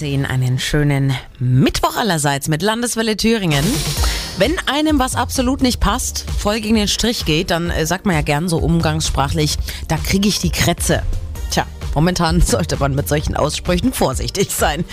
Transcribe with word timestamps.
10. 0.00 0.24
Einen 0.24 0.58
schönen 0.58 1.12
Mittwoch 1.38 1.94
allerseits 1.98 2.48
mit 2.48 2.62
Landeswelle 2.62 3.18
Thüringen. 3.18 3.62
Wenn 4.38 4.58
einem 4.66 4.98
was 4.98 5.14
absolut 5.14 5.60
nicht 5.60 5.78
passt, 5.78 6.24
voll 6.38 6.62
gegen 6.62 6.76
den 6.76 6.88
Strich 6.88 7.26
geht, 7.26 7.50
dann 7.50 7.68
äh, 7.68 7.84
sagt 7.84 8.06
man 8.06 8.14
ja 8.14 8.22
gern 8.22 8.48
so 8.48 8.56
umgangssprachlich, 8.56 9.58
da 9.88 9.98
kriege 9.98 10.26
ich 10.26 10.38
die 10.38 10.48
Krätze. 10.48 11.02
Tja, 11.50 11.66
momentan 11.94 12.40
sollte 12.40 12.76
man 12.76 12.94
mit 12.94 13.08
solchen 13.08 13.36
Aussprüchen 13.36 13.92
vorsichtig 13.92 14.50
sein. 14.50 14.84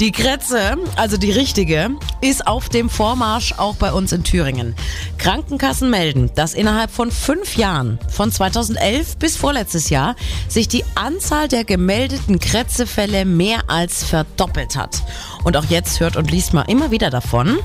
Die 0.00 0.12
Krätze, 0.12 0.76
also 0.96 1.16
die 1.16 1.30
richtige, 1.30 1.90
ist 2.20 2.46
auf 2.46 2.68
dem 2.68 2.90
Vormarsch 2.90 3.54
auch 3.56 3.76
bei 3.76 3.92
uns 3.92 4.12
in 4.12 4.24
Thüringen. 4.24 4.74
Krankenkassen 5.18 5.90
melden, 5.90 6.30
dass 6.34 6.54
innerhalb 6.54 6.90
von 6.90 7.10
fünf 7.10 7.56
Jahren, 7.56 7.98
von 8.08 8.30
2011 8.30 9.16
bis 9.16 9.36
vorletztes 9.36 9.90
Jahr, 9.90 10.16
sich 10.48 10.68
die 10.68 10.84
Anzahl 10.94 11.48
der 11.48 11.64
gemeldeten 11.64 12.38
Krätzefälle 12.38 13.24
mehr 13.24 13.68
als 13.68 14.04
verdoppelt 14.04 14.76
hat. 14.76 15.02
Und 15.44 15.56
auch 15.56 15.64
jetzt 15.66 16.00
hört 16.00 16.16
und 16.16 16.30
liest 16.30 16.52
man 16.52 16.66
immer 16.66 16.90
wieder 16.90 17.10
davon. 17.10 17.58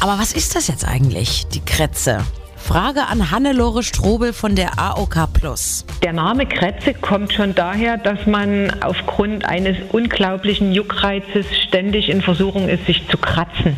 Aber 0.00 0.18
was 0.18 0.32
ist 0.32 0.54
das 0.54 0.68
jetzt 0.68 0.84
eigentlich, 0.84 1.46
die 1.48 1.60
Krätze? 1.60 2.24
Frage 2.68 3.06
an 3.06 3.30
Hannelore 3.30 3.82
Strobel 3.82 4.34
von 4.34 4.54
der 4.54 4.78
AOK 4.78 5.32
Plus. 5.32 5.86
Der 6.02 6.12
Name 6.12 6.44
Krätze 6.44 6.92
kommt 6.92 7.32
schon 7.32 7.54
daher, 7.54 7.96
dass 7.96 8.26
man 8.26 8.82
aufgrund 8.82 9.46
eines 9.46 9.78
unglaublichen 9.90 10.72
Juckreizes 10.72 11.46
ständig 11.66 12.10
in 12.10 12.20
Versuchung 12.20 12.68
ist, 12.68 12.84
sich 12.84 13.08
zu 13.08 13.16
kratzen. 13.16 13.74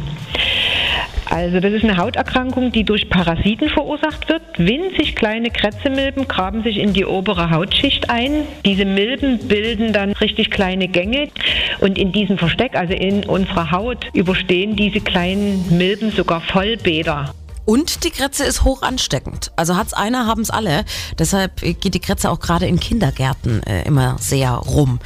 Also 1.26 1.60
das 1.60 1.72
ist 1.72 1.84
eine 1.84 1.98
Hauterkrankung, 1.98 2.72
die 2.72 2.82
durch 2.82 3.08
Parasiten 3.08 3.68
verursacht 3.68 4.28
wird. 4.28 4.42
Winzig 4.58 5.14
kleine 5.14 5.50
Krätzemilben 5.50 6.26
graben 6.26 6.64
sich 6.64 6.78
in 6.78 6.92
die 6.92 7.04
obere 7.04 7.50
Hautschicht 7.50 8.10
ein. 8.10 8.42
Diese 8.64 8.84
Milben 8.84 9.38
bilden 9.46 9.92
dann 9.92 10.10
richtig 10.10 10.50
kleine 10.50 10.88
Gänge 10.88 11.28
und 11.78 11.96
in 11.96 12.10
diesem 12.10 12.38
Versteck, 12.38 12.74
also 12.74 12.94
in 12.94 13.22
unserer 13.24 13.70
Haut, 13.70 14.06
überstehen 14.14 14.74
diese 14.74 14.98
kleinen 14.98 15.78
Milben 15.78 16.10
sogar 16.10 16.40
Vollbäder. 16.40 17.32
Und 17.70 18.02
die 18.02 18.10
Krätze 18.10 18.42
ist 18.42 18.64
hoch 18.64 18.82
ansteckend. 18.82 19.52
Also 19.54 19.76
hat's 19.76 19.94
einer, 19.94 20.26
haben's 20.26 20.50
alle. 20.50 20.84
Deshalb 21.20 21.60
geht 21.60 21.94
die 21.94 22.00
Krätze 22.00 22.28
auch 22.28 22.40
gerade 22.40 22.66
in 22.66 22.80
Kindergärten 22.80 23.62
äh, 23.62 23.84
immer 23.84 24.16
sehr 24.18 24.50
rum. 24.50 24.98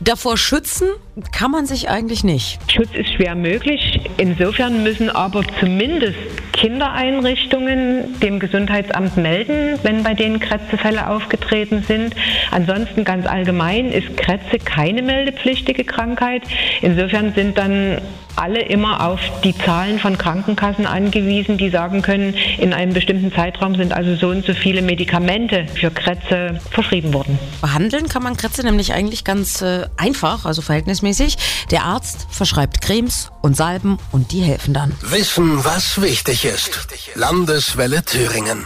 Davor 0.00 0.36
schützen 0.36 0.88
kann 1.32 1.50
man 1.50 1.64
sich 1.64 1.88
eigentlich 1.88 2.22
nicht. 2.22 2.58
Schutz 2.70 2.90
ist 2.92 3.14
schwer 3.14 3.34
möglich. 3.34 4.02
Insofern 4.18 4.82
müssen 4.82 5.08
aber 5.08 5.44
zumindest 5.60 6.18
Kindereinrichtungen 6.52 8.20
dem 8.20 8.38
Gesundheitsamt 8.38 9.16
melden, 9.16 9.78
wenn 9.82 10.02
bei 10.02 10.12
denen 10.12 10.40
Krätzefälle 10.40 11.08
aufgetreten 11.08 11.84
sind. 11.88 12.14
Ansonsten 12.50 13.02
ganz 13.04 13.26
allgemein 13.26 13.90
ist 13.90 14.18
Krätze 14.18 14.58
keine 14.58 15.00
meldepflichtige 15.00 15.84
Krankheit. 15.84 16.42
Insofern 16.82 17.32
sind 17.32 17.56
dann 17.56 18.02
alle 18.40 18.62
immer 18.62 19.06
auf 19.06 19.20
die 19.44 19.56
Zahlen 19.56 19.98
von 19.98 20.16
Krankenkassen 20.18 20.86
angewiesen, 20.86 21.58
die 21.58 21.70
sagen 21.70 22.02
können, 22.02 22.34
in 22.58 22.72
einem 22.72 22.94
bestimmten 22.94 23.32
Zeitraum 23.32 23.76
sind 23.76 23.92
also 23.92 24.16
so 24.16 24.28
und 24.28 24.44
so 24.44 24.54
viele 24.54 24.82
Medikamente 24.82 25.66
für 25.74 25.90
Krätze 25.90 26.60
verschrieben 26.70 27.12
worden. 27.12 27.38
Behandeln 27.60 28.08
kann 28.08 28.22
man 28.22 28.36
Krätze 28.36 28.62
nämlich 28.62 28.92
eigentlich 28.92 29.24
ganz 29.24 29.62
äh, 29.62 29.86
einfach, 29.96 30.46
also 30.46 30.62
verhältnismäßig. 30.62 31.36
Der 31.70 31.84
Arzt 31.84 32.26
verschreibt 32.30 32.80
Cremes 32.80 33.30
und 33.42 33.56
Salben 33.56 33.98
und 34.12 34.32
die 34.32 34.40
helfen 34.40 34.74
dann. 34.74 34.92
Wissen, 35.02 35.64
was 35.64 36.00
wichtig 36.00 36.44
ist. 36.44 36.88
Landeswelle 37.14 38.04
Thüringen. 38.04 38.58